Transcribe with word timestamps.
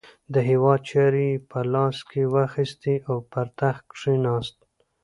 د 0.33 0.35
هیواد 0.49 0.79
چارې 0.91 1.23
یې 1.31 1.37
په 1.49 1.59
لاس 1.73 1.97
کې 2.09 2.21
واخیستې 2.35 2.95
او 3.09 3.15
پر 3.31 3.47
تخت 3.59 3.83
کښېناست. 3.93 4.57